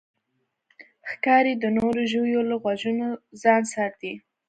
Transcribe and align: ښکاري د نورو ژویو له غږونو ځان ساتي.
ښکاري 1.11 1.53
د 1.59 1.65
نورو 1.77 2.01
ژویو 2.11 2.41
له 2.49 2.55
غږونو 2.63 3.07
ځان 3.41 3.61
ساتي. 3.73 4.13